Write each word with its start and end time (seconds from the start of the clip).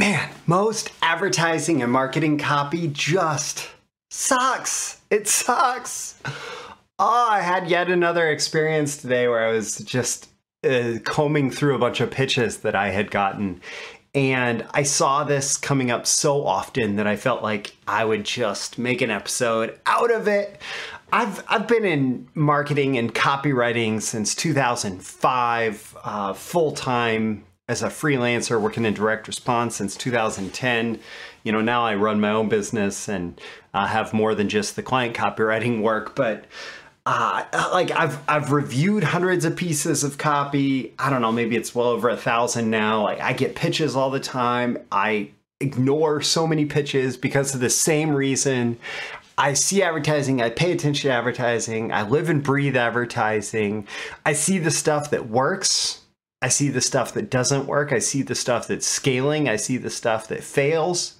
Man, 0.00 0.30
most 0.46 0.92
advertising 1.02 1.82
and 1.82 1.92
marketing 1.92 2.38
copy 2.38 2.88
just 2.88 3.68
sucks. 4.08 4.98
It 5.10 5.28
sucks. 5.28 6.18
Oh, 6.98 7.28
I 7.30 7.42
had 7.42 7.68
yet 7.68 7.90
another 7.90 8.30
experience 8.30 8.96
today 8.96 9.28
where 9.28 9.46
I 9.46 9.52
was 9.52 9.76
just 9.76 10.30
uh, 10.64 11.00
combing 11.04 11.50
through 11.50 11.74
a 11.74 11.78
bunch 11.78 12.00
of 12.00 12.10
pitches 12.10 12.60
that 12.60 12.74
I 12.74 12.88
had 12.88 13.10
gotten. 13.10 13.60
And 14.14 14.64
I 14.70 14.84
saw 14.84 15.22
this 15.24 15.58
coming 15.58 15.90
up 15.90 16.06
so 16.06 16.46
often 16.46 16.96
that 16.96 17.06
I 17.06 17.16
felt 17.16 17.42
like 17.42 17.76
I 17.86 18.06
would 18.06 18.24
just 18.24 18.78
make 18.78 19.02
an 19.02 19.10
episode 19.10 19.78
out 19.84 20.10
of 20.10 20.26
it. 20.26 20.62
I've, 21.12 21.44
I've 21.46 21.68
been 21.68 21.84
in 21.84 22.26
marketing 22.32 22.96
and 22.96 23.14
copywriting 23.14 24.00
since 24.00 24.34
2005, 24.34 25.96
uh, 26.02 26.32
full 26.32 26.72
time 26.72 27.44
as 27.70 27.84
a 27.84 27.86
freelancer 27.86 28.60
working 28.60 28.84
in 28.84 28.92
direct 28.92 29.28
response 29.28 29.76
since 29.76 29.96
2010. 29.96 30.98
You 31.44 31.52
know, 31.52 31.60
now 31.60 31.86
I 31.86 31.94
run 31.94 32.20
my 32.20 32.30
own 32.30 32.48
business 32.48 33.08
and 33.08 33.40
uh, 33.72 33.86
have 33.86 34.12
more 34.12 34.34
than 34.34 34.48
just 34.48 34.74
the 34.74 34.82
client 34.82 35.14
copywriting 35.16 35.80
work, 35.80 36.16
but 36.16 36.46
uh, 37.06 37.44
like 37.72 37.92
I've 37.92 38.18
I've 38.28 38.50
reviewed 38.50 39.04
hundreds 39.04 39.44
of 39.44 39.54
pieces 39.54 40.02
of 40.02 40.18
copy. 40.18 40.92
I 40.98 41.10
don't 41.10 41.22
know, 41.22 41.30
maybe 41.30 41.56
it's 41.56 41.72
well 41.72 41.86
over 41.86 42.08
a 42.08 42.16
thousand 42.16 42.70
now. 42.70 43.04
Like 43.04 43.20
I 43.20 43.32
get 43.34 43.54
pitches 43.54 43.94
all 43.94 44.10
the 44.10 44.20
time. 44.20 44.76
I 44.90 45.30
ignore 45.60 46.22
so 46.22 46.48
many 46.48 46.64
pitches 46.64 47.16
because 47.16 47.54
of 47.54 47.60
the 47.60 47.70
same 47.70 48.10
reason. 48.10 48.80
I 49.38 49.54
see 49.54 49.82
advertising, 49.82 50.42
I 50.42 50.50
pay 50.50 50.72
attention 50.72 51.08
to 51.08 51.14
advertising, 51.14 51.92
I 51.92 52.02
live 52.02 52.28
and 52.28 52.42
breathe 52.42 52.76
advertising. 52.76 53.86
I 54.26 54.32
see 54.32 54.58
the 54.58 54.72
stuff 54.72 55.10
that 55.12 55.28
works 55.28 56.00
I 56.42 56.48
see 56.48 56.68
the 56.68 56.80
stuff 56.80 57.12
that 57.14 57.30
doesn't 57.30 57.66
work. 57.66 57.92
I 57.92 57.98
see 57.98 58.22
the 58.22 58.34
stuff 58.34 58.66
that's 58.66 58.86
scaling. 58.86 59.48
I 59.48 59.56
see 59.56 59.76
the 59.76 59.90
stuff 59.90 60.28
that 60.28 60.42
fails. 60.42 61.14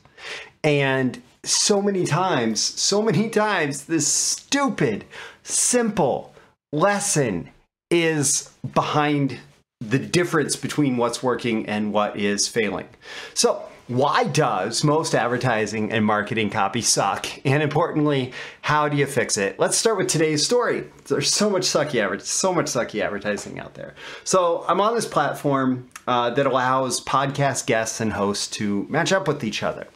And 0.64 1.22
so 1.42 1.80
many 1.80 2.04
times, 2.04 2.60
so 2.60 3.02
many 3.02 3.28
times, 3.28 3.84
this 3.84 4.06
stupid, 4.06 5.04
simple 5.42 6.34
lesson 6.72 7.50
is 7.90 8.50
behind 8.74 9.38
the 9.80 9.98
difference 9.98 10.56
between 10.56 10.96
what's 10.96 11.22
working 11.22 11.66
and 11.66 11.92
what 11.92 12.16
is 12.16 12.46
failing. 12.46 12.88
So, 13.34 13.69
why 13.90 14.22
does 14.22 14.84
most 14.84 15.16
advertising 15.16 15.90
and 15.90 16.04
marketing 16.04 16.48
copy 16.48 16.80
suck? 16.80 17.26
And 17.44 17.60
importantly, 17.60 18.32
how 18.62 18.88
do 18.88 18.96
you 18.96 19.04
fix 19.04 19.36
it? 19.36 19.58
Let's 19.58 19.76
start 19.76 19.96
with 19.96 20.06
today's 20.06 20.44
story. 20.44 20.84
There's 21.08 21.32
so 21.32 21.50
much 21.50 21.62
sucky 21.62 22.00
so 22.22 22.52
much 22.52 22.66
sucky 22.66 23.02
advertising 23.02 23.58
out 23.58 23.74
there. 23.74 23.96
So 24.22 24.64
I'm 24.68 24.80
on 24.80 24.94
this 24.94 25.06
platform 25.06 25.90
uh, 26.06 26.30
that 26.30 26.46
allows 26.46 27.00
podcast 27.00 27.66
guests 27.66 28.00
and 28.00 28.12
hosts 28.12 28.46
to 28.58 28.86
match 28.88 29.10
up 29.10 29.26
with 29.26 29.42
each 29.42 29.64
other 29.64 29.88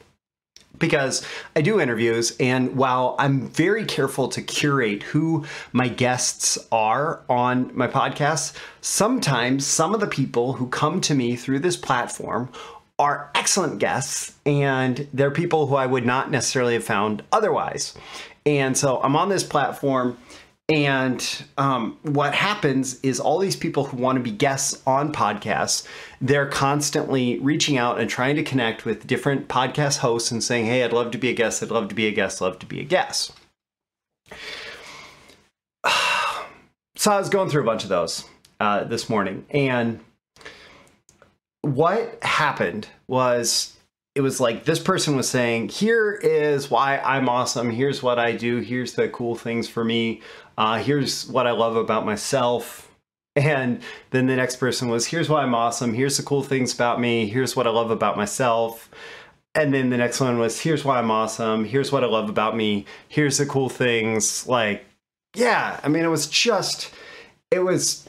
because 0.78 1.24
I 1.54 1.60
do 1.60 1.80
interviews, 1.80 2.36
and 2.40 2.76
while 2.76 3.14
I'm 3.18 3.48
very 3.48 3.84
careful 3.84 4.28
to 4.28 4.42
curate 4.42 5.02
who 5.04 5.44
my 5.72 5.88
guests 5.88 6.58
are 6.72 7.22
on 7.28 7.70
my 7.76 7.86
podcast, 7.86 8.54
sometimes 8.80 9.66
some 9.66 9.94
of 9.94 10.00
the 10.00 10.06
people 10.06 10.54
who 10.54 10.68
come 10.68 11.00
to 11.02 11.14
me 11.14 11.36
through 11.36 11.60
this 11.60 11.76
platform 11.76 12.50
are 12.98 13.30
excellent 13.34 13.78
guests 13.78 14.34
and 14.46 15.08
they're 15.12 15.30
people 15.30 15.66
who 15.66 15.74
I 15.74 15.86
would 15.86 16.06
not 16.06 16.30
necessarily 16.30 16.74
have 16.74 16.84
found 16.84 17.22
otherwise. 17.32 17.94
And 18.46 18.76
so 18.76 19.00
I'm 19.02 19.16
on 19.16 19.28
this 19.28 19.42
platform 19.42 20.16
and 20.68 21.44
um, 21.58 21.98
what 22.02 22.34
happens 22.34 22.98
is 23.02 23.20
all 23.20 23.38
these 23.38 23.56
people 23.56 23.84
who 23.84 23.98
want 23.98 24.16
to 24.16 24.22
be 24.22 24.30
guests 24.30 24.80
on 24.86 25.12
podcasts, 25.12 25.86
they're 26.22 26.48
constantly 26.48 27.38
reaching 27.40 27.76
out 27.76 28.00
and 28.00 28.08
trying 28.08 28.36
to 28.36 28.42
connect 28.42 28.86
with 28.86 29.06
different 29.06 29.48
podcast 29.48 29.98
hosts 29.98 30.30
and 30.30 30.42
saying, 30.42 30.64
Hey, 30.64 30.82
I'd 30.82 30.92
love 30.94 31.10
to 31.10 31.18
be 31.18 31.28
a 31.28 31.34
guest. 31.34 31.62
I'd 31.62 31.70
love 31.70 31.88
to 31.88 31.94
be 31.94 32.06
a 32.06 32.12
guest. 32.12 32.40
Love 32.40 32.58
to 32.60 32.66
be 32.66 32.80
a 32.80 32.84
guest. 32.84 33.32
So 36.96 37.10
I 37.10 37.18
was 37.18 37.28
going 37.28 37.50
through 37.50 37.62
a 37.62 37.66
bunch 37.66 37.82
of 37.82 37.88
those 37.88 38.24
uh, 38.60 38.84
this 38.84 39.10
morning 39.10 39.44
and 39.50 39.98
what 41.74 42.22
happened 42.22 42.86
was 43.08 43.76
it 44.14 44.20
was 44.20 44.38
like 44.40 44.64
this 44.64 44.78
person 44.78 45.16
was 45.16 45.28
saying, 45.28 45.70
Here 45.70 46.12
is 46.12 46.70
why 46.70 46.98
I'm 46.98 47.28
awesome. 47.28 47.70
Here's 47.70 48.02
what 48.02 48.18
I 48.18 48.32
do. 48.32 48.60
Here's 48.60 48.94
the 48.94 49.08
cool 49.08 49.34
things 49.34 49.68
for 49.68 49.84
me. 49.84 50.22
Uh, 50.56 50.78
here's 50.78 51.26
what 51.26 51.46
I 51.46 51.50
love 51.50 51.76
about 51.76 52.06
myself. 52.06 52.90
And 53.36 53.82
then 54.10 54.26
the 54.26 54.36
next 54.36 54.56
person 54.56 54.88
was, 54.88 55.06
Here's 55.06 55.28
why 55.28 55.42
I'm 55.42 55.54
awesome. 55.54 55.94
Here's 55.94 56.16
the 56.16 56.22
cool 56.22 56.44
things 56.44 56.72
about 56.72 57.00
me. 57.00 57.26
Here's 57.26 57.56
what 57.56 57.66
I 57.66 57.70
love 57.70 57.90
about 57.90 58.16
myself. 58.16 58.88
And 59.56 59.72
then 59.74 59.90
the 59.90 59.96
next 59.96 60.20
one 60.20 60.38
was, 60.38 60.60
Here's 60.60 60.84
why 60.84 60.98
I'm 60.98 61.10
awesome. 61.10 61.64
Here's 61.64 61.90
what 61.90 62.04
I 62.04 62.06
love 62.06 62.28
about 62.28 62.56
me. 62.56 62.86
Here's 63.08 63.38
the 63.38 63.46
cool 63.46 63.68
things. 63.68 64.46
Like, 64.46 64.84
yeah, 65.34 65.80
I 65.82 65.88
mean, 65.88 66.04
it 66.04 66.08
was 66.08 66.28
just, 66.28 66.94
it 67.50 67.58
was 67.58 68.08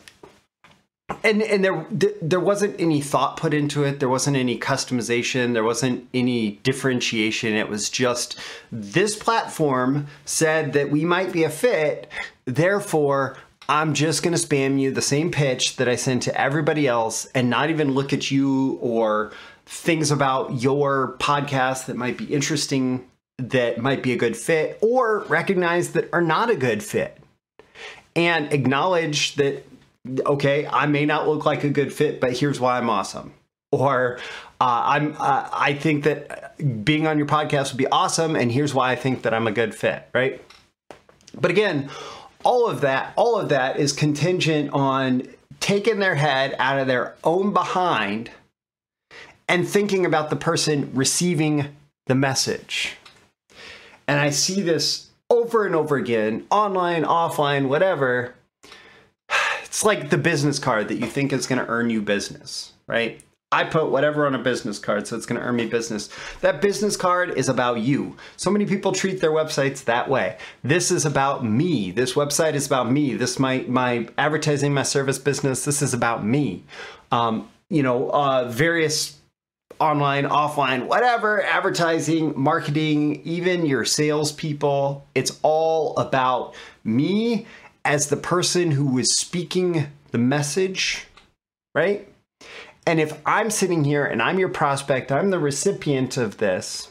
and 1.23 1.41
and 1.41 1.63
there 1.63 1.85
there 2.21 2.39
wasn't 2.39 2.79
any 2.79 3.01
thought 3.01 3.37
put 3.37 3.53
into 3.53 3.83
it. 3.83 3.99
There 3.99 4.09
wasn't 4.09 4.37
any 4.37 4.57
customization. 4.57 5.53
There 5.53 5.63
wasn't 5.63 6.07
any 6.13 6.59
differentiation. 6.63 7.53
It 7.53 7.69
was 7.69 7.89
just 7.89 8.39
this 8.71 9.15
platform 9.15 10.07
said 10.25 10.73
that 10.73 10.89
we 10.91 11.05
might 11.05 11.31
be 11.31 11.43
a 11.43 11.49
fit. 11.49 12.09
Therefore 12.45 13.37
i'm 13.67 13.95
just 13.95 14.21
going 14.21 14.31
to 14.31 14.47
spam 14.47 14.79
you 14.79 14.91
the 14.91 15.01
same 15.01 15.31
pitch 15.31 15.77
that 15.77 15.89
i 15.89 15.95
send 15.95 16.21
to 16.21 16.39
everybody 16.39 16.87
else 16.87 17.25
and 17.33 17.49
not 17.49 17.71
even 17.71 17.95
look 17.95 18.13
at 18.13 18.29
you 18.29 18.77
or 18.79 19.31
things 19.65 20.11
about 20.11 20.61
your 20.61 21.15
podcast 21.17 21.87
that 21.87 21.95
might 21.95 22.15
be 22.15 22.25
interesting 22.25 23.03
that 23.37 23.77
might 23.77 24.01
be 24.01 24.13
a 24.13 24.17
good 24.17 24.37
fit 24.37 24.77
or 24.81 25.19
recognize 25.27 25.93
that 25.93 26.09
are 26.13 26.21
not 26.21 26.49
a 26.49 26.55
good 26.55 26.83
fit. 26.83 27.17
And 28.15 28.51
acknowledge 28.53 29.35
that 29.35 29.65
okay, 30.25 30.67
I 30.67 30.85
may 30.85 31.05
not 31.05 31.27
look 31.27 31.45
like 31.45 31.63
a 31.63 31.69
good 31.69 31.93
fit, 31.93 32.19
but 32.19 32.33
here's 32.33 32.59
why 32.59 32.77
I'm 32.77 32.89
awesome. 32.89 33.33
Or 33.71 34.19
uh, 34.61 34.81
I'm 34.85 35.15
uh, 35.19 35.49
I 35.51 35.73
think 35.73 36.03
that 36.03 36.85
being 36.85 37.07
on 37.07 37.17
your 37.17 37.27
podcast 37.27 37.71
would 37.71 37.77
be 37.77 37.87
awesome, 37.87 38.35
and 38.35 38.51
here's 38.51 38.73
why 38.73 38.91
I 38.91 38.95
think 38.95 39.23
that 39.23 39.33
I'm 39.33 39.47
a 39.47 39.51
good 39.51 39.75
fit, 39.75 40.07
right? 40.13 40.41
But 41.39 41.51
again, 41.51 41.89
all 42.43 42.69
of 42.69 42.81
that, 42.81 43.13
all 43.15 43.39
of 43.39 43.49
that 43.49 43.77
is 43.77 43.91
contingent 43.91 44.71
on 44.71 45.27
taking 45.59 45.99
their 45.99 46.15
head 46.15 46.55
out 46.59 46.79
of 46.79 46.87
their 46.87 47.15
own 47.23 47.53
behind 47.53 48.29
and 49.49 49.67
thinking 49.67 50.05
about 50.05 50.29
the 50.29 50.35
person 50.35 50.91
receiving 50.93 51.75
the 52.05 52.15
message. 52.15 52.95
And 54.07 54.19
I 54.19 54.29
see 54.29 54.61
this 54.61 55.09
over 55.29 55.65
and 55.65 55.75
over 55.75 55.95
again, 55.95 56.45
online, 56.51 57.03
offline, 57.03 57.67
whatever, 57.67 58.34
it's 59.75 59.83
like 59.83 60.09
the 60.09 60.17
business 60.17 60.57
card 60.57 60.87
that 60.87 60.99
you 60.99 61.05
think 61.05 61.33
is 61.33 61.47
going 61.47 61.59
to 61.59 61.67
earn 61.67 61.89
you 61.89 62.01
business, 62.01 62.71
right? 62.87 63.21
I 63.51 63.65
put 63.65 63.91
whatever 63.91 64.25
on 64.25 64.33
a 64.33 64.39
business 64.39 64.79
card, 64.79 65.05
so 65.05 65.17
it's 65.17 65.25
going 65.25 65.37
to 65.37 65.45
earn 65.45 65.57
me 65.57 65.65
business. 65.65 66.07
That 66.39 66.61
business 66.61 66.95
card 66.95 67.31
is 67.37 67.49
about 67.49 67.81
you. 67.81 68.15
So 68.37 68.49
many 68.49 68.65
people 68.65 68.93
treat 68.93 69.19
their 69.19 69.31
websites 69.31 69.83
that 69.83 70.09
way. 70.09 70.37
This 70.63 70.91
is 70.91 71.05
about 71.05 71.43
me. 71.43 71.91
This 71.91 72.13
website 72.13 72.53
is 72.53 72.65
about 72.65 72.89
me. 72.89 73.15
This 73.15 73.37
my 73.37 73.65
my 73.67 74.07
advertising, 74.17 74.73
my 74.73 74.83
service 74.83 75.19
business. 75.19 75.65
This 75.65 75.81
is 75.81 75.93
about 75.93 76.25
me. 76.25 76.63
Um, 77.11 77.49
you 77.69 77.83
know, 77.83 78.09
uh, 78.11 78.47
various 78.47 79.19
online, 79.81 80.23
offline, 80.23 80.87
whatever, 80.87 81.43
advertising, 81.43 82.33
marketing, 82.39 83.21
even 83.25 83.65
your 83.65 83.83
salespeople. 83.83 85.05
It's 85.15 85.37
all 85.43 85.97
about 85.97 86.55
me 86.85 87.45
as 87.85 88.07
the 88.07 88.17
person 88.17 88.71
who 88.71 88.97
is 88.97 89.15
speaking 89.15 89.87
the 90.11 90.17
message, 90.17 91.05
right? 91.73 92.07
And 92.87 92.99
if 92.99 93.19
I'm 93.25 93.49
sitting 93.49 93.83
here 93.83 94.05
and 94.05 94.21
I'm 94.21 94.39
your 94.39 94.49
prospect, 94.49 95.11
I'm 95.11 95.29
the 95.29 95.39
recipient 95.39 96.17
of 96.17 96.37
this. 96.37 96.89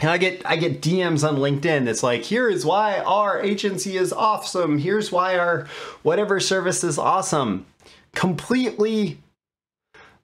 And 0.00 0.08
I 0.08 0.16
get 0.16 0.42
I 0.46 0.56
get 0.56 0.80
DMs 0.80 1.28
on 1.28 1.36
LinkedIn 1.36 1.84
that's 1.84 2.02
like, 2.02 2.22
here 2.22 2.48
is 2.48 2.64
why 2.64 3.00
our 3.00 3.40
agency 3.42 3.98
is 3.98 4.12
awesome. 4.12 4.78
Here's 4.78 5.12
why 5.12 5.36
our 5.36 5.66
whatever 6.02 6.40
service 6.40 6.82
is 6.82 6.96
awesome. 6.96 7.66
Completely 8.14 9.18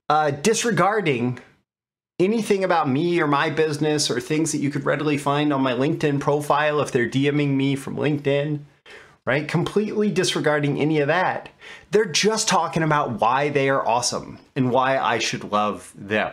uh, 0.09 0.31
disregarding 0.31 1.39
anything 2.19 2.65
about 2.65 2.89
me 2.89 3.21
or 3.21 3.27
my 3.27 3.51
business 3.51 4.11
or 4.11 4.19
things 4.19 4.53
that 4.53 4.59
you 4.59 4.71
could 4.71 4.87
readily 4.87 5.19
find 5.19 5.53
on 5.53 5.61
my 5.61 5.73
LinkedIn 5.73 6.21
profile 6.21 6.81
if 6.81 6.91
they're 6.91 7.09
DMing 7.09 7.51
me 7.51 7.77
from 7.77 7.97
LinkedIn 7.97 8.61
right? 9.27 9.49
Completely 9.49 10.11
disregarding 10.11 10.81
any 10.81 11.01
of 11.01 11.09
that. 11.09 11.51
They're 11.91 12.05
just 12.07 12.49
talking 12.49 12.83
about 12.83 13.21
why 13.21 13.51
they 13.51 13.69
are 13.69 13.87
awesome 13.87 14.39
and 14.55 14.71
why 14.71 14.99
I 14.99 15.19
should 15.19 15.53
love 15.53 15.93
them. 15.97 16.33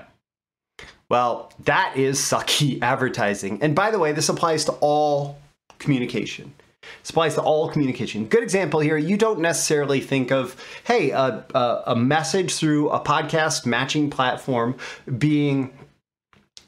Well, 1.09 1.51
that 1.65 1.97
is 1.97 2.19
sucky 2.19 2.79
advertising. 2.81 3.61
And 3.61 3.75
by 3.75 3.91
the 3.91 3.99
way, 3.99 4.13
this 4.13 4.29
applies 4.29 4.63
to 4.65 4.71
all 4.73 5.39
communication. 5.79 6.53
This 7.01 7.09
applies 7.09 7.35
to 7.35 7.41
all 7.41 7.69
communication. 7.69 8.25
Good 8.25 8.43
example 8.43 8.79
here. 8.79 8.97
You 8.97 9.17
don't 9.17 9.39
necessarily 9.39 10.01
think 10.01 10.31
of, 10.31 10.55
hey, 10.85 11.11
a, 11.11 11.45
a, 11.53 11.83
a 11.87 11.95
message 11.95 12.55
through 12.55 12.89
a 12.89 12.99
podcast 12.99 13.65
matching 13.65 14.09
platform 14.09 14.75
being 15.17 15.71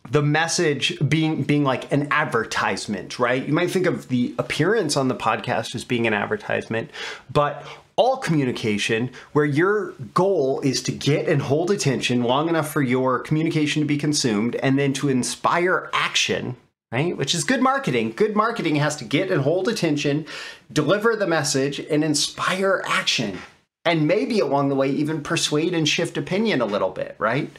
the 0.09 0.21
message 0.21 0.97
being 1.07 1.43
being 1.43 1.63
like 1.63 1.91
an 1.91 2.07
advertisement, 2.11 3.19
right? 3.19 3.45
You 3.45 3.53
might 3.53 3.71
think 3.71 3.85
of 3.85 4.07
the 4.09 4.35
appearance 4.37 4.95
on 4.97 5.07
the 5.07 5.15
podcast 5.15 5.75
as 5.75 5.83
being 5.83 6.07
an 6.07 6.13
advertisement, 6.13 6.91
but 7.31 7.65
all 7.97 8.17
communication 8.17 9.09
where 9.31 9.45
your 9.45 9.91
goal 10.13 10.59
is 10.61 10.81
to 10.83 10.91
get 10.91 11.29
and 11.29 11.41
hold 11.41 11.71
attention 11.71 12.23
long 12.23 12.49
enough 12.49 12.71
for 12.71 12.81
your 12.81 13.19
communication 13.19 13.81
to 13.81 13.87
be 13.87 13.97
consumed 13.97 14.55
and 14.57 14.77
then 14.77 14.91
to 14.91 15.07
inspire 15.07 15.89
action, 15.93 16.57
right? 16.91 17.15
Which 17.15 17.33
is 17.33 17.45
good 17.45 17.61
marketing. 17.61 18.11
Good 18.11 18.35
marketing 18.35 18.75
has 18.75 18.97
to 18.97 19.05
get 19.05 19.31
and 19.31 19.41
hold 19.41 19.69
attention, 19.69 20.25
deliver 20.71 21.15
the 21.15 21.27
message 21.27 21.79
and 21.79 22.03
inspire 22.03 22.83
action. 22.85 23.39
And 23.85 24.07
maybe 24.07 24.39
along 24.39 24.69
the 24.69 24.75
way 24.75 24.89
even 24.89 25.21
persuade 25.21 25.73
and 25.73 25.87
shift 25.87 26.17
opinion 26.17 26.59
a 26.59 26.65
little 26.65 26.89
bit, 26.89 27.15
right? 27.17 27.49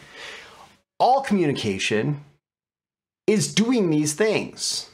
All 0.99 1.23
communication 1.23 2.25
is 3.27 3.53
doing 3.53 3.91
these 3.91 4.15
things. 4.15 4.91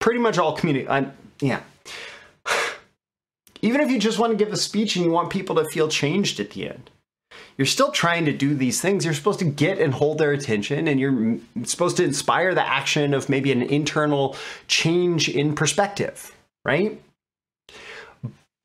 Pretty 0.00 0.18
much 0.18 0.38
all 0.38 0.56
community, 0.56 0.86
uh, 0.86 1.06
yeah. 1.40 1.60
Even 3.62 3.80
if 3.80 3.90
you 3.90 3.98
just 3.98 4.18
want 4.18 4.32
to 4.36 4.44
give 4.44 4.52
a 4.52 4.56
speech 4.56 4.96
and 4.96 5.04
you 5.04 5.10
want 5.10 5.30
people 5.30 5.56
to 5.56 5.64
feel 5.66 5.88
changed 5.88 6.40
at 6.40 6.50
the 6.50 6.68
end, 6.68 6.90
you're 7.56 7.66
still 7.66 7.92
trying 7.92 8.24
to 8.24 8.32
do 8.32 8.54
these 8.54 8.80
things. 8.80 9.04
You're 9.04 9.14
supposed 9.14 9.38
to 9.38 9.44
get 9.44 9.78
and 9.78 9.94
hold 9.94 10.18
their 10.18 10.32
attention, 10.32 10.88
and 10.88 10.98
you're 10.98 11.38
supposed 11.64 11.96
to 11.98 12.04
inspire 12.04 12.54
the 12.54 12.66
action 12.66 13.14
of 13.14 13.28
maybe 13.28 13.52
an 13.52 13.62
internal 13.62 14.36
change 14.66 15.28
in 15.28 15.54
perspective, 15.54 16.34
right? 16.64 17.00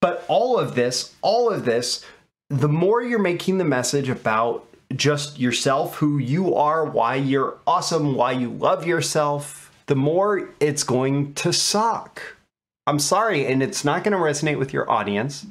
But 0.02 0.26
all 0.28 0.58
of 0.58 0.76
this, 0.76 1.14
all 1.22 1.52
of 1.52 1.66
this, 1.66 2.06
the 2.50 2.70
more 2.70 3.02
you're 3.02 3.20
making 3.20 3.58
the 3.58 3.66
message 3.66 4.10
about 4.10 4.67
just 4.96 5.40
yourself, 5.40 5.96
who 5.96 6.18
you 6.18 6.56
are, 6.56 6.86
why 6.86 7.16
you're 7.16 7.58
awesome, 7.68 8.16
why 8.16 8.32
you 8.32 8.50
love 8.50 8.86
yourself, 8.86 9.72
the 9.88 9.96
more 9.96 10.50
it's 10.60 10.84
going 10.84 11.34
to 11.36 11.52
suck. 11.52 12.22
I'm 12.86 13.00
sorry, 13.00 13.46
and 13.46 13.62
it's 13.62 13.84
not 13.84 14.04
going 14.04 14.14
to 14.14 14.18
resonate 14.18 14.58
with 14.58 14.72
your 14.72 14.90
audience. 14.90 15.46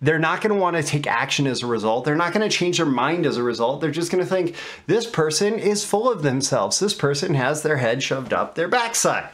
They're 0.00 0.18
not 0.18 0.40
going 0.40 0.54
to 0.54 0.60
want 0.60 0.76
to 0.76 0.82
take 0.82 1.08
action 1.08 1.48
as 1.48 1.62
a 1.62 1.66
result. 1.66 2.04
They're 2.04 2.14
not 2.14 2.32
going 2.32 2.48
to 2.48 2.56
change 2.56 2.76
their 2.76 2.86
mind 2.86 3.26
as 3.26 3.36
a 3.36 3.42
result. 3.42 3.80
They're 3.80 3.90
just 3.90 4.12
going 4.12 4.22
to 4.22 4.30
think 4.30 4.54
this 4.86 5.06
person 5.06 5.58
is 5.58 5.84
full 5.84 6.10
of 6.10 6.22
themselves. 6.22 6.78
This 6.78 6.94
person 6.94 7.34
has 7.34 7.62
their 7.62 7.78
head 7.78 8.00
shoved 8.00 8.32
up 8.32 8.54
their 8.54 8.68
backside. 8.68 9.28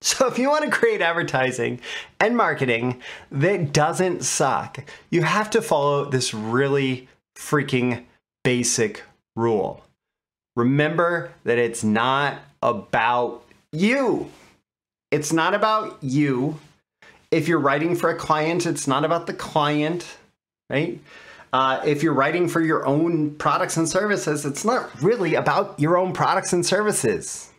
So 0.00 0.26
if 0.26 0.38
you 0.38 0.50
want 0.50 0.64
to 0.64 0.70
create 0.70 1.00
advertising 1.00 1.80
and 2.20 2.36
marketing 2.36 3.00
that 3.30 3.72
doesn't 3.72 4.24
suck, 4.24 4.84
you 5.08 5.22
have 5.22 5.48
to 5.50 5.62
follow 5.62 6.10
this 6.10 6.34
really 6.34 7.08
freaking 7.36 8.04
basic 8.42 9.02
rule. 9.36 9.84
Remember 10.56 11.32
that 11.44 11.58
it's 11.58 11.82
not 11.82 12.38
about 12.62 13.44
you. 13.72 14.30
It's 15.10 15.32
not 15.32 15.54
about 15.54 15.98
you. 16.02 16.58
If 17.30 17.48
you're 17.48 17.58
writing 17.58 17.96
for 17.96 18.10
a 18.10 18.16
client, 18.16 18.66
it's 18.66 18.86
not 18.86 19.04
about 19.04 19.26
the 19.26 19.34
client, 19.34 20.16
right? 20.70 21.00
Uh, 21.52 21.80
if 21.84 22.02
you're 22.02 22.14
writing 22.14 22.48
for 22.48 22.60
your 22.60 22.86
own 22.86 23.34
products 23.36 23.76
and 23.76 23.88
services, 23.88 24.44
it's 24.44 24.64
not 24.64 24.90
really 25.02 25.34
about 25.34 25.78
your 25.78 25.96
own 25.96 26.12
products 26.12 26.52
and 26.52 26.64
services. 26.64 27.50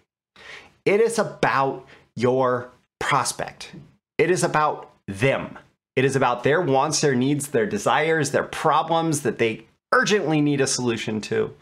It 0.86 1.01
is 1.01 1.18
about 1.18 1.86
your 2.16 2.72
prospect. 3.00 3.72
It 4.18 4.30
is 4.31 4.44
about 4.44 4.92
them. 5.07 5.57
It 5.96 6.06
is 6.06 6.16
about 6.16 6.44
their 6.44 6.62
wants, 6.62 7.02
their 7.02 7.16
needs, 7.16 7.50
their 7.50 7.66
desires, 7.66 8.32
their 8.32 8.44
problems 8.44 9.22
that 9.22 9.38
they 9.38 9.66
urgently 9.94 10.42
need 10.42 10.62
a 10.62 10.68
solution 10.68 11.22
to. 11.22 11.54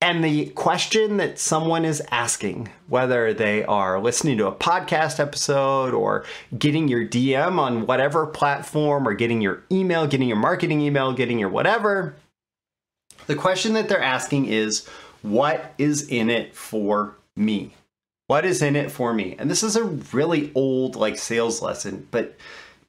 And 0.00 0.22
the 0.22 0.50
question 0.50 1.16
that 1.16 1.40
someone 1.40 1.84
is 1.84 2.02
asking, 2.12 2.68
whether 2.86 3.34
they 3.34 3.64
are 3.64 4.00
listening 4.00 4.38
to 4.38 4.46
a 4.46 4.52
podcast 4.52 5.18
episode 5.18 5.92
or 5.92 6.24
getting 6.56 6.86
your 6.86 7.04
DM 7.04 7.58
on 7.58 7.84
whatever 7.84 8.24
platform 8.26 9.08
or 9.08 9.14
getting 9.14 9.40
your 9.40 9.64
email, 9.72 10.06
getting 10.06 10.28
your 10.28 10.36
marketing 10.36 10.80
email, 10.80 11.12
getting 11.12 11.38
your 11.38 11.48
whatever, 11.48 12.14
the 13.26 13.34
question 13.34 13.72
that 13.72 13.88
they're 13.88 14.00
asking 14.00 14.46
is, 14.46 14.86
What 15.22 15.74
is 15.78 16.06
in 16.08 16.30
it 16.30 16.54
for 16.54 17.16
me? 17.34 17.72
What 18.28 18.44
is 18.44 18.62
in 18.62 18.76
it 18.76 18.92
for 18.92 19.12
me? 19.12 19.34
And 19.36 19.50
this 19.50 19.64
is 19.64 19.74
a 19.74 19.84
really 19.84 20.52
old 20.54 20.94
like 20.94 21.18
sales 21.18 21.60
lesson, 21.60 22.06
but 22.12 22.36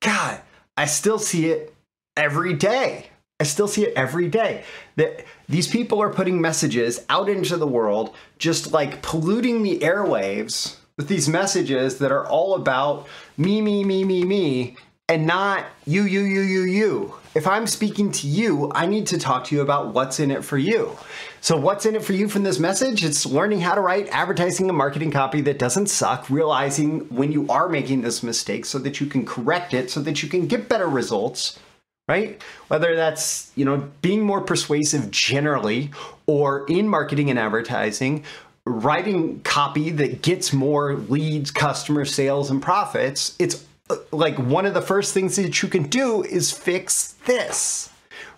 God, 0.02 0.42
I 0.78 0.86
still 0.86 1.20
see 1.20 1.48
it 1.48 1.74
every 2.16 2.54
day. 2.54 3.08
I 3.40 3.46
still 3.46 3.68
see 3.68 3.86
it 3.86 3.94
every 3.96 4.28
day 4.28 4.64
that 4.98 5.24
these 5.48 5.68
people 5.68 6.02
are 6.02 6.12
putting 6.12 6.42
messages 6.42 7.06
out 7.10 7.30
into 7.30 7.56
the 7.56 7.68
world, 7.68 8.14
just 8.38 8.74
like 8.74 9.02
polluting 9.02 9.64
the 9.64 9.80
airwaves 9.80 10.76
with 10.98 11.08
these 11.08 11.30
messages 11.30 12.00
that 12.00 12.12
are 12.12 12.28
all 12.28 12.56
about 12.56 13.08
me, 13.38 13.62
me, 13.62 13.86
me, 13.86 14.04
me, 14.04 14.26
me, 14.26 14.76
and 15.10 15.26
not 15.26 15.66
you, 15.86 16.04
you, 16.04 16.22
you, 16.22 16.42
you, 16.42 16.62
you. 16.62 17.14
If 17.36 17.48
I'm 17.48 17.68
speaking 17.68 18.12
to 18.12 18.28
you, 18.28 18.72
I 18.74 18.86
need 18.86 19.08
to 19.08 19.18
talk 19.18 19.46
to 19.46 19.56
you 19.56 19.62
about 19.62 19.94
what's 19.94 20.20
in 20.20 20.32
it 20.32 20.46
for 20.46 20.58
you. 20.58 20.96
So, 21.42 21.58
what's 21.58 21.86
in 21.86 21.96
it 21.96 22.04
for 22.04 22.14
you 22.14 22.30
from 22.30 22.44
this 22.44 22.60
message? 22.60 23.04
It's 23.04 23.26
learning 23.26 23.62
how 23.62 23.76
to 23.76 23.82
write 23.82 24.08
advertising 24.10 24.70
and 24.70 24.78
marketing 24.78 25.12
copy 25.12 25.42
that 25.42 25.60
doesn't 25.60 25.88
suck, 25.88 26.30
realizing 26.30 27.02
when 27.10 27.32
you 27.32 27.48
are 27.50 27.68
making 27.68 28.02
this 28.02 28.24
mistake 28.24 28.66
so 28.66 28.78
that 28.80 29.02
you 29.02 29.08
can 29.08 29.26
correct 29.26 29.74
it, 29.74 29.90
so 29.90 30.00
that 30.02 30.24
you 30.24 30.30
can 30.30 30.48
get 30.48 30.70
better 30.70 30.88
results 30.88 31.60
right? 32.08 32.42
Whether 32.70 32.96
that's, 32.96 33.52
you 33.56 33.66
know, 33.66 33.88
being 34.02 34.24
more 34.24 34.42
persuasive 34.42 35.12
generally 35.12 35.92
or 36.26 36.66
in 36.66 36.88
marketing 36.88 37.30
and 37.30 37.38
advertising, 37.38 38.24
writing 38.66 39.42
copy 39.42 39.92
that 39.92 40.24
gets 40.24 40.52
more 40.52 40.96
leads, 40.96 41.52
customer 41.52 42.06
sales 42.06 42.50
and 42.50 42.64
profits, 42.64 43.36
it's 43.38 43.64
like 44.12 44.38
one 44.38 44.66
of 44.66 44.74
the 44.74 44.82
first 44.82 45.14
things 45.14 45.36
that 45.36 45.62
you 45.62 45.70
can 45.70 45.84
do 45.84 46.24
is 46.24 46.52
fix 46.52 47.14
this. 47.26 47.90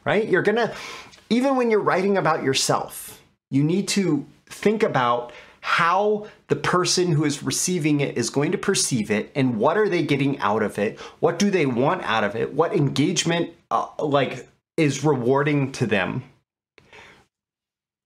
Right? 0.03 0.27
You're 0.27 0.43
to 0.43 0.73
even 1.29 1.55
when 1.55 1.71
you're 1.71 1.79
writing 1.79 2.17
about 2.17 2.43
yourself, 2.43 3.21
you 3.49 3.63
need 3.63 3.87
to 3.89 4.25
think 4.47 4.83
about 4.83 5.31
how 5.61 6.27
the 6.47 6.55
person 6.55 7.11
who 7.11 7.23
is 7.23 7.43
receiving 7.43 8.01
it 8.01 8.17
is 8.17 8.29
going 8.29 8.51
to 8.51 8.57
perceive 8.57 9.11
it 9.11 9.31
and 9.35 9.57
what 9.57 9.77
are 9.77 9.87
they 9.87 10.03
getting 10.03 10.37
out 10.39 10.63
of 10.63 10.79
it 10.79 10.99
what 11.19 11.37
do 11.37 11.51
they 11.51 11.67
want 11.67 12.01
out 12.03 12.23
of 12.23 12.35
it 12.35 12.51
what 12.53 12.75
engagement 12.75 13.51
uh, 13.69 13.87
like 13.99 14.47
is 14.75 15.03
rewarding 15.03 15.71
to 15.71 15.85
them 15.85 16.23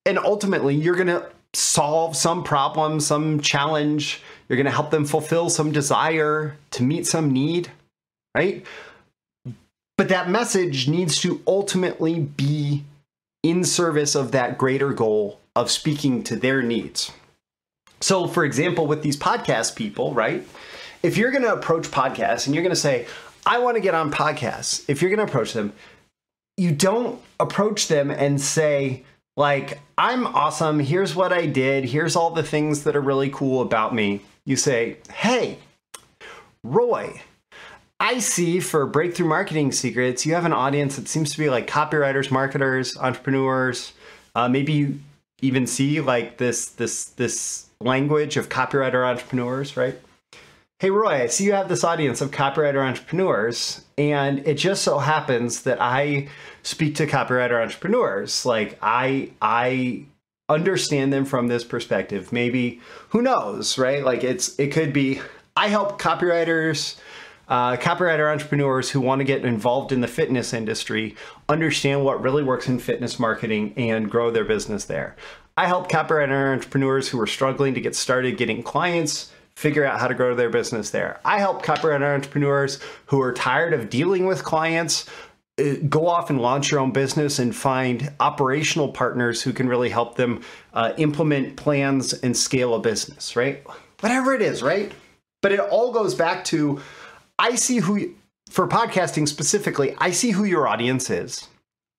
and 0.06 0.20
ultimately 0.20 0.76
you're 0.76 0.96
going 0.96 1.08
to 1.08 1.28
solve 1.56 2.16
some 2.16 2.44
problem 2.44 3.00
some 3.00 3.40
challenge. 3.40 4.22
You're 4.48 4.58
going 4.58 4.66
to 4.66 4.72
help 4.72 4.92
them 4.92 5.06
fulfill 5.06 5.50
some 5.50 5.72
desire 5.72 6.58
to 6.72 6.84
meet 6.84 7.08
some 7.08 7.32
need 7.32 7.72
right? 8.36 8.66
But 9.98 10.10
that 10.10 10.30
message 10.30 10.88
needs 10.88 11.20
to 11.22 11.42
ultimately 11.48 12.20
be 12.20 12.84
in 13.42 13.64
service 13.64 14.14
of 14.14 14.34
that 14.34 14.58
greater 14.58 14.92
goal 14.92 15.40
of 15.56 15.72
speaking 15.72 16.22
to 16.24 16.36
their 16.36 16.62
needs. 16.62 17.12
So, 18.02 18.28
for 18.28 18.44
example, 18.44 18.88
with 18.88 19.02
these 19.02 19.18
podcast 19.18 19.76
people, 19.76 20.14
right? 20.14 20.46
If 21.02 21.18
you're 21.18 21.32
going 21.32 21.44
to 21.44 21.54
approach 21.54 21.90
podcasts 21.90 22.46
and 22.46 22.54
you're 22.54 22.64
going 22.64 22.76
to 22.76 22.80
say, 22.80 23.08
I 23.46 23.60
want 23.60 23.76
to 23.76 23.82
get 23.82 23.96
on 23.96 24.12
podcasts, 24.12 24.84
if 24.90 25.02
you're 25.02 25.10
going 25.16 25.26
to 25.26 25.32
approach 25.32 25.54
them, 25.54 25.72
you 26.58 26.72
don't 26.72 27.22
approach 27.40 27.88
them 27.88 28.12
and 28.12 28.42
say, 28.42 29.04
like, 29.38 29.80
I'm 29.98 30.28
awesome. 30.28 30.80
Here's 30.80 31.16
what 31.16 31.34
I 31.34 31.46
did. 31.46 31.86
Here's 31.86 32.16
all 32.16 32.32
the 32.32 32.44
things 32.44 32.84
that 32.84 32.96
are 32.96 33.02
really 33.02 33.30
cool 33.30 33.62
about 33.62 33.94
me. 33.94 34.22
You 34.46 34.56
say, 34.56 34.98
hey, 35.12 35.60
Roy, 36.64 37.22
I 38.00 38.20
see 38.20 38.60
for 38.60 38.86
Breakthrough 38.86 39.28
Marketing 39.28 39.72
Secrets, 39.72 40.26
you 40.26 40.34
have 40.34 40.46
an 40.46 40.54
audience 40.54 40.96
that 40.96 41.08
seems 41.08 41.32
to 41.32 41.38
be 41.38 41.50
like 41.50 41.68
copywriters, 41.68 42.32
marketers, 42.32 42.98
entrepreneurs. 42.98 43.94
Uh, 44.36 44.50
maybe 44.50 44.74
you 44.74 45.00
even 45.42 45.68
see 45.68 46.02
like 46.02 46.38
this 46.38 46.68
this 46.70 47.06
this 47.06 47.70
language 47.80 48.38
of 48.38 48.50
copywriter 48.50 49.06
entrepreneurs, 49.06 49.78
right? 49.78 50.00
Hey, 50.80 50.90
Roy, 50.90 51.24
I 51.24 51.28
see 51.28 51.46
you 51.46 51.54
have 51.54 51.70
this 51.70 51.86
audience 51.86 52.20
of 52.20 52.32
copywriter 52.32 52.86
entrepreneurs, 52.86 53.86
and 53.98 54.40
it 54.40 54.56
just 54.56 54.84
so 54.84 55.00
happens 55.00 55.64
that 55.64 55.82
I 55.82 56.28
speak 56.64 56.96
to 56.96 57.08
copywriter 57.08 57.64
entrepreneurs. 57.64 58.46
Like 58.46 58.78
I, 58.82 59.32
I 59.42 60.04
understand 60.50 61.14
them 61.14 61.24
from 61.24 61.48
this 61.48 61.64
perspective. 61.64 62.34
Maybe 62.34 62.82
who 63.08 63.22
knows, 63.22 63.78
right? 63.78 64.04
Like 64.04 64.26
it's 64.26 64.60
it 64.60 64.74
could 64.74 64.92
be 64.92 65.22
I 65.56 65.70
help 65.70 65.98
copywriters, 65.98 67.00
uh, 67.48 67.78
copywriter 67.78 68.30
entrepreneurs 68.30 68.90
who 68.90 69.00
want 69.00 69.20
to 69.20 69.26
get 69.26 69.46
involved 69.46 69.94
in 69.94 70.02
the 70.02 70.10
fitness 70.10 70.54
industry 70.54 71.16
understand 71.48 72.04
what 72.04 72.22
really 72.22 72.44
works 72.44 72.68
in 72.68 72.80
fitness 72.80 73.18
marketing 73.18 73.74
and 73.78 74.12
grow 74.12 74.30
their 74.30 74.44
business 74.44 74.84
there. 74.84 75.16
I 75.56 75.68
help 75.68 75.90
copywriter 75.90 76.52
entrepreneurs 76.52 77.08
who 77.08 77.22
are 77.22 77.28
struggling 77.28 77.76
to 77.76 77.82
get 77.82 77.96
started 77.96 78.36
getting 78.36 78.62
clients 78.62 79.32
figure 79.56 79.86
out 79.86 80.00
how 80.00 80.08
to 80.08 80.14
grow 80.14 80.36
their 80.36 80.50
business 80.50 80.90
there. 80.90 81.20
I 81.24 81.40
help 81.40 81.64
copywriter 81.64 82.14
entrepreneurs 82.14 82.80
who 83.08 83.22
are 83.22 83.32
tired 83.32 83.74
of 83.74 83.90
dealing 83.90 84.26
with 84.26 84.44
clients 84.44 85.06
uh, 85.58 85.76
go 85.88 86.08
off 86.08 86.30
and 86.30 86.42
launch 86.42 86.72
your 86.72 86.82
own 86.82 86.92
business 86.92 87.40
and 87.40 87.56
find 87.56 88.12
operational 88.20 88.90
partners 88.90 89.42
who 89.42 89.54
can 89.54 89.70
really 89.70 89.90
help 89.90 90.16
them 90.16 90.42
uh, 90.74 90.92
implement 90.98 91.56
plans 91.56 92.12
and 92.14 92.36
scale 92.36 92.76
a 92.76 92.80
business, 92.80 93.38
right? 93.38 93.66
Whatever 94.02 94.34
it 94.34 94.42
is, 94.42 94.62
right? 94.62 94.92
But 95.42 95.54
it 95.54 95.60
all 95.62 95.94
goes 95.94 96.14
back 96.14 96.44
to 96.46 96.82
I 97.40 97.56
see 97.56 97.78
who, 97.78 98.14
for 98.50 98.68
podcasting 98.68 99.28
specifically, 99.28 99.96
I 99.98 100.12
see 100.12 100.32
who 100.32 100.44
your 100.44 100.68
audience 100.68 101.10
is. 101.10 101.48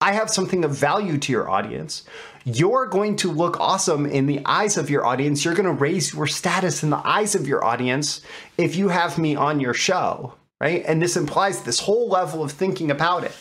I 0.01 0.13
have 0.13 0.31
something 0.31 0.65
of 0.65 0.73
value 0.73 1.19
to 1.19 1.33
your 1.33 1.49
audience. 1.49 2.05
You're 2.45 2.87
going 2.87 3.17
to 3.17 3.31
look 3.33 3.59
awesome 3.59 4.07
in 4.07 4.27
the 4.27 4.41
eyes 4.45 4.77
of 4.77 4.91
your 4.91 5.07
audience. 5.07 5.45
You're 5.45 5.55
going 5.55 5.65
to 5.65 5.73
raise 5.73 6.13
your 6.13 6.27
status 6.27 6.83
in 6.83 6.91
the 6.91 7.07
eyes 7.07 7.35
of 7.35 7.47
your 7.49 7.65
audience 7.65 8.21
if 8.59 8.77
you 8.77 8.89
have 8.89 9.19
me 9.19 9.35
on 9.37 9.61
your 9.61 9.75
show 9.75 10.35
right? 10.61 10.85
And 10.87 11.03
this 11.03 11.17
implies 11.17 11.63
this 11.63 11.81
whole 11.81 12.09
level 12.09 12.43
of 12.43 12.53
thinking 12.53 12.91
about 12.91 13.25
it. 13.25 13.33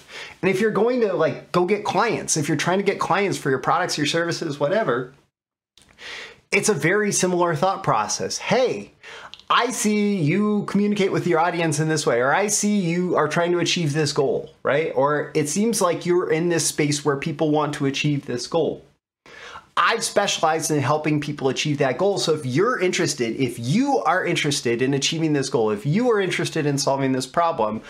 And 0.42 0.50
if 0.50 0.60
you're 0.60 0.72
going 0.72 1.02
to 1.02 1.14
like 1.14 1.52
go 1.52 1.66
get 1.66 1.86
clients, 1.86 2.38
if 2.38 2.48
you're 2.48 2.58
trying 2.58 2.80
to 2.80 2.84
get 2.84 3.00
clients 3.00 3.38
for 3.38 3.50
your 3.50 3.60
products, 3.60 3.98
your 3.98 4.08
services, 4.08 4.60
whatever, 4.60 5.14
it's 6.52 6.70
a 6.70 6.74
very 6.74 7.12
similar 7.12 7.56
thought 7.56 7.84
process. 7.84 8.38
Hey, 8.38 8.92
I 9.50 9.70
see 9.70 10.16
you 10.16 10.64
communicate 10.64 11.12
with 11.12 11.28
your 11.28 11.40
audience 11.40 11.80
in 11.80 11.88
this 11.88 12.06
way, 12.06 12.20
or 12.20 12.34
I 12.34 12.48
see 12.48 12.80
you 12.80 13.16
are 13.16 13.28
trying 13.28 13.52
to 13.52 13.60
achieve 13.60 13.94
this 13.94 14.12
goal, 14.12 14.52
right? 14.64 14.92
Or 14.96 15.32
it 15.36 15.50
seems 15.50 15.82
like 15.82 16.06
you're 16.06 16.32
in 16.32 16.50
this 16.50 16.66
space 16.66 17.06
where 17.06 17.18
people 17.18 17.52
want 17.52 17.76
to 17.76 17.86
achieve 17.86 18.26
this 18.26 18.48
goal. 18.48 18.84
I've 19.78 20.04
specialized 20.04 20.72
in 20.72 20.80
helping 20.80 21.20
people 21.20 21.50
achieve 21.50 21.78
that 21.80 21.98
goal. 21.98 22.18
So 22.18 22.34
if 22.34 22.46
you're 22.46 22.80
interested, 22.80 23.36
if 23.36 23.60
you 23.60 24.00
are 24.00 24.26
interested 24.26 24.82
in 24.82 24.94
achieving 24.94 25.34
this 25.34 25.50
goal, 25.50 25.70
if 25.70 25.86
you 25.86 26.10
are 26.12 26.20
interested 26.20 26.66
in 26.66 26.78
solving 26.78 27.12
this 27.12 27.28
problem, 27.28 27.82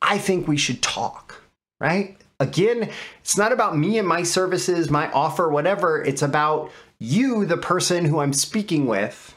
I 0.00 0.18
think 0.18 0.48
we 0.48 0.56
should 0.56 0.80
talk, 0.82 1.42
right? 1.80 2.16
Again, 2.40 2.88
it's 3.20 3.36
not 3.36 3.52
about 3.52 3.76
me 3.76 3.98
and 3.98 4.08
my 4.08 4.22
services, 4.22 4.88
my 4.88 5.10
offer, 5.12 5.48
whatever. 5.48 6.02
It's 6.02 6.22
about 6.22 6.70
you, 6.98 7.44
the 7.44 7.56
person 7.56 8.04
who 8.04 8.20
I'm 8.20 8.32
speaking 8.32 8.86
with, 8.86 9.34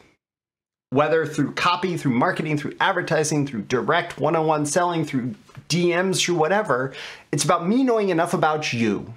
whether 0.95 1.25
through 1.25 1.51
copy, 1.51 1.97
through 1.97 2.13
marketing, 2.13 2.57
through 2.57 2.73
advertising, 2.79 3.45
through 3.45 3.63
direct 3.63 4.17
one 4.17 4.33
on 4.33 4.47
one 4.47 4.65
selling, 4.65 5.03
through 5.03 5.35
DMs, 5.67 6.21
through 6.21 6.35
whatever. 6.35 6.93
It's 7.33 7.43
about 7.43 7.67
me 7.67 7.83
knowing 7.83 8.09
enough 8.09 8.33
about 8.33 8.71
you 8.71 9.13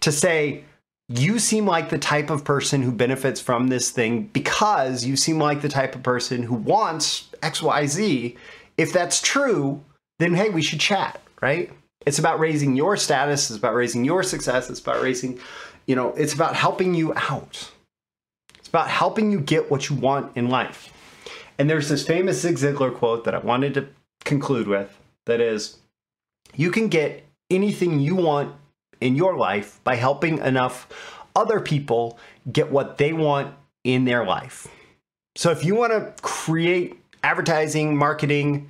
to 0.00 0.12
say, 0.12 0.64
you 1.08 1.38
seem 1.38 1.66
like 1.66 1.88
the 1.88 1.98
type 1.98 2.28
of 2.28 2.44
person 2.44 2.82
who 2.82 2.92
benefits 2.92 3.40
from 3.40 3.68
this 3.68 3.90
thing 3.90 4.24
because 4.34 5.06
you 5.06 5.16
seem 5.16 5.38
like 5.38 5.62
the 5.62 5.70
type 5.70 5.94
of 5.94 6.02
person 6.02 6.42
who 6.42 6.54
wants 6.54 7.28
XYZ. 7.42 8.36
If 8.76 8.92
that's 8.92 9.22
true, 9.22 9.82
then 10.18 10.34
hey, 10.34 10.50
we 10.50 10.60
should 10.60 10.80
chat, 10.80 11.18
right? 11.40 11.72
It's 12.04 12.18
about 12.18 12.38
raising 12.38 12.76
your 12.76 12.98
status, 12.98 13.48
it's 13.48 13.58
about 13.58 13.74
raising 13.74 14.04
your 14.04 14.22
success, 14.22 14.68
it's 14.68 14.80
about 14.80 15.02
raising, 15.02 15.40
you 15.86 15.96
know, 15.96 16.10
it's 16.10 16.34
about 16.34 16.56
helping 16.56 16.94
you 16.94 17.14
out. 17.16 17.70
About 18.70 18.88
helping 18.88 19.30
you 19.30 19.40
get 19.40 19.70
what 19.70 19.90
you 19.90 19.96
want 19.96 20.36
in 20.36 20.48
life. 20.48 20.92
And 21.58 21.68
there's 21.68 21.88
this 21.88 22.06
famous 22.06 22.40
Zig 22.40 22.56
Ziglar 22.56 22.94
quote 22.94 23.24
that 23.24 23.34
I 23.34 23.38
wanted 23.38 23.74
to 23.74 23.88
conclude 24.24 24.66
with 24.66 24.98
that 25.26 25.40
is, 25.40 25.76
you 26.56 26.70
can 26.70 26.88
get 26.88 27.26
anything 27.50 28.00
you 28.00 28.14
want 28.14 28.54
in 29.00 29.16
your 29.16 29.36
life 29.36 29.80
by 29.84 29.96
helping 29.96 30.38
enough 30.38 30.88
other 31.36 31.60
people 31.60 32.18
get 32.50 32.70
what 32.70 32.96
they 32.98 33.12
want 33.12 33.54
in 33.84 34.04
their 34.04 34.24
life. 34.24 34.68
So 35.36 35.50
if 35.50 35.64
you 35.64 35.74
want 35.74 35.92
to 35.92 36.14
create 36.22 37.00
advertising, 37.22 37.96
marketing, 37.96 38.68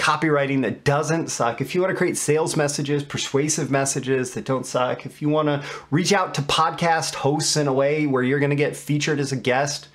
copywriting 0.00 0.62
that 0.62 0.82
doesn't 0.82 1.28
suck, 1.28 1.60
if 1.60 1.74
you 1.74 1.82
want 1.82 1.90
to 1.90 1.96
create 1.96 2.16
sales 2.16 2.56
messages, 2.56 3.04
persuasive 3.04 3.70
messages 3.70 4.32
that 4.32 4.46
don't 4.46 4.64
suck, 4.64 5.04
if 5.04 5.20
you 5.20 5.28
want 5.28 5.48
to 5.48 5.62
reach 5.90 6.12
out 6.12 6.34
to 6.34 6.42
podcast 6.42 7.14
hosts 7.14 7.56
in 7.56 7.68
a 7.68 7.72
way 7.72 8.06
where 8.06 8.22
you're 8.22 8.38
going 8.38 8.50
to 8.50 8.56
get 8.56 8.74
featured 8.74 9.20
as 9.20 9.30
a 9.30 9.36
guest 9.36 9.88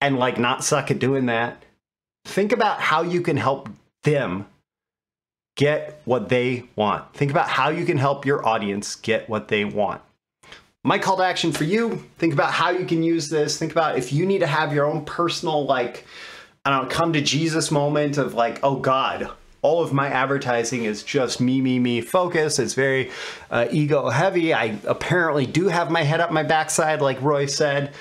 and 0.00 0.18
like 0.18 0.38
not 0.38 0.62
suck 0.62 0.90
at 0.92 1.00
doing 1.00 1.26
that, 1.26 1.64
think 2.26 2.52
about 2.52 2.80
how 2.80 3.02
you 3.02 3.20
can 3.20 3.36
help 3.36 3.68
them 4.04 4.46
get 5.56 6.00
what 6.04 6.28
they 6.28 6.62
want. 6.76 7.12
Think 7.12 7.32
about 7.32 7.48
how 7.48 7.70
you 7.70 7.84
can 7.84 7.98
help 7.98 8.24
your 8.24 8.46
audience 8.46 8.94
get 8.94 9.28
what 9.28 9.48
they 9.48 9.64
want. 9.64 10.00
My 10.84 10.98
call 10.98 11.16
to 11.16 11.24
action 11.24 11.50
for 11.50 11.64
you, 11.64 12.04
think 12.18 12.32
about 12.32 12.52
how 12.52 12.70
you 12.70 12.86
can 12.86 13.02
use 13.02 13.28
this. 13.28 13.58
Think 13.58 13.72
about 13.72 13.98
if 13.98 14.12
you 14.12 14.26
need 14.26 14.40
to 14.40 14.46
have 14.46 14.72
your 14.72 14.86
own 14.86 15.04
personal, 15.04 15.66
like, 15.66 16.06
I 16.64 16.70
don't 16.70 16.84
know, 16.84 16.88
come 16.88 17.12
to 17.14 17.20
Jesus 17.20 17.70
moment 17.70 18.18
of 18.18 18.34
like, 18.34 18.60
oh 18.62 18.76
God, 18.76 19.30
all 19.62 19.82
of 19.82 19.92
my 19.92 20.08
advertising 20.08 20.84
is 20.84 21.02
just 21.02 21.40
me, 21.40 21.60
me, 21.60 21.78
me 21.78 22.00
focus. 22.00 22.58
It's 22.58 22.74
very 22.74 23.10
uh, 23.50 23.66
ego 23.70 24.10
heavy. 24.10 24.54
I 24.54 24.78
apparently 24.86 25.46
do 25.46 25.68
have 25.68 25.90
my 25.90 26.02
head 26.02 26.20
up 26.20 26.30
my 26.30 26.42
backside, 26.42 27.00
like 27.00 27.20
Roy 27.20 27.46
said. 27.46 27.94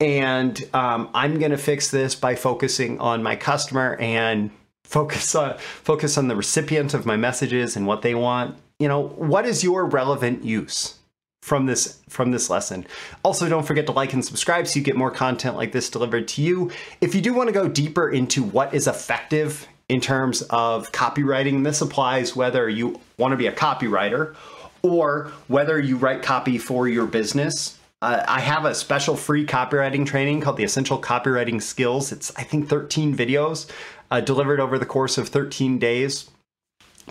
And 0.00 0.60
um, 0.74 1.10
I'm 1.14 1.38
going 1.38 1.50
to 1.50 1.58
fix 1.58 1.90
this 1.90 2.14
by 2.14 2.34
focusing 2.36 3.00
on 3.00 3.22
my 3.22 3.36
customer 3.36 3.96
and 4.00 4.50
focus 4.88 5.34
on 5.34 5.58
focus 5.58 6.16
on 6.16 6.28
the 6.28 6.36
recipient 6.36 6.94
of 6.94 7.04
my 7.04 7.16
messages 7.16 7.76
and 7.76 7.86
what 7.86 8.00
they 8.00 8.14
want 8.14 8.56
you 8.78 8.88
know 8.88 9.08
what 9.08 9.44
is 9.44 9.62
your 9.62 9.84
relevant 9.84 10.42
use 10.42 10.97
from 11.40 11.66
this 11.66 12.00
from 12.08 12.30
this 12.30 12.50
lesson 12.50 12.86
also 13.24 13.48
don't 13.48 13.66
forget 13.66 13.86
to 13.86 13.92
like 13.92 14.12
and 14.12 14.24
subscribe 14.24 14.66
so 14.66 14.78
you 14.78 14.84
get 14.84 14.96
more 14.96 15.10
content 15.10 15.56
like 15.56 15.72
this 15.72 15.88
delivered 15.88 16.26
to 16.26 16.42
you 16.42 16.70
if 17.00 17.14
you 17.14 17.20
do 17.20 17.32
want 17.32 17.48
to 17.48 17.52
go 17.52 17.68
deeper 17.68 18.10
into 18.10 18.42
what 18.42 18.74
is 18.74 18.86
effective 18.86 19.66
in 19.88 20.00
terms 20.00 20.42
of 20.50 20.90
copywriting 20.92 21.64
this 21.64 21.80
applies 21.80 22.34
whether 22.34 22.68
you 22.68 23.00
want 23.18 23.32
to 23.32 23.36
be 23.36 23.46
a 23.46 23.52
copywriter 23.52 24.34
or 24.82 25.32
whether 25.46 25.78
you 25.78 25.96
write 25.96 26.22
copy 26.22 26.58
for 26.58 26.88
your 26.88 27.06
business 27.06 27.78
uh, 28.00 28.24
I 28.28 28.40
have 28.40 28.64
a 28.64 28.76
special 28.76 29.16
free 29.16 29.44
copywriting 29.44 30.06
training 30.06 30.40
called 30.40 30.56
the 30.56 30.62
Essential 30.62 31.00
Copywriting 31.00 31.60
Skills. 31.60 32.12
It's, 32.12 32.32
I 32.36 32.44
think, 32.44 32.68
13 32.68 33.16
videos 33.16 33.68
uh, 34.12 34.20
delivered 34.20 34.60
over 34.60 34.78
the 34.78 34.86
course 34.86 35.18
of 35.18 35.28
13 35.28 35.80
days. 35.80 36.30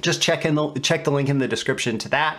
Just 0.02 0.22
check 0.22 0.46
in 0.46 0.56
the 0.56 0.72
check 0.82 1.04
the 1.04 1.12
link 1.12 1.30
in 1.30 1.40
the 1.40 1.48
description 1.48 1.98
to 2.00 2.10
that. 2.10 2.38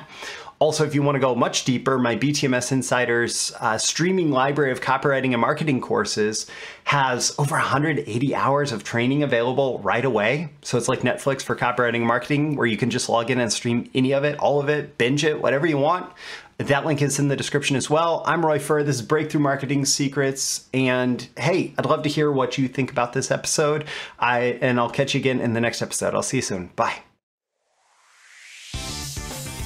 Also, 0.60 0.84
if 0.84 0.92
you 0.92 1.02
want 1.02 1.14
to 1.14 1.20
go 1.20 1.36
much 1.36 1.64
deeper, 1.64 1.98
my 1.98 2.16
BTMS 2.16 2.72
Insiders 2.72 3.52
uh, 3.60 3.78
streaming 3.78 4.32
library 4.32 4.72
of 4.72 4.80
copywriting 4.80 5.32
and 5.32 5.40
marketing 5.40 5.80
courses 5.80 6.50
has 6.84 7.32
over 7.38 7.54
180 7.54 8.34
hours 8.34 8.72
of 8.72 8.82
training 8.82 9.22
available 9.22 9.78
right 9.80 10.04
away. 10.04 10.48
So 10.62 10.76
it's 10.76 10.88
like 10.88 11.00
Netflix 11.00 11.42
for 11.42 11.54
copywriting 11.54 11.96
and 11.96 12.06
marketing, 12.06 12.56
where 12.56 12.66
you 12.66 12.76
can 12.76 12.90
just 12.90 13.08
log 13.08 13.30
in 13.30 13.38
and 13.38 13.52
stream 13.52 13.88
any 13.94 14.12
of 14.12 14.24
it, 14.24 14.36
all 14.40 14.60
of 14.60 14.68
it, 14.68 14.98
binge 14.98 15.24
it, 15.24 15.40
whatever 15.40 15.64
you 15.64 15.78
want. 15.78 16.12
That 16.56 16.84
link 16.84 17.00
is 17.02 17.20
in 17.20 17.28
the 17.28 17.36
description 17.36 17.76
as 17.76 17.88
well. 17.88 18.24
I'm 18.26 18.44
Roy 18.44 18.58
Furr. 18.58 18.82
This 18.82 18.96
is 18.96 19.02
Breakthrough 19.02 19.40
Marketing 19.40 19.84
Secrets. 19.84 20.68
And 20.74 21.28
hey, 21.36 21.72
I'd 21.78 21.86
love 21.86 22.02
to 22.02 22.08
hear 22.08 22.32
what 22.32 22.58
you 22.58 22.66
think 22.66 22.90
about 22.90 23.12
this 23.12 23.30
episode. 23.30 23.84
I 24.18 24.58
and 24.60 24.80
I'll 24.80 24.90
catch 24.90 25.14
you 25.14 25.20
again 25.20 25.40
in 25.40 25.52
the 25.52 25.60
next 25.60 25.82
episode. 25.82 26.14
I'll 26.14 26.22
see 26.24 26.38
you 26.38 26.42
soon. 26.42 26.70
Bye. 26.74 27.02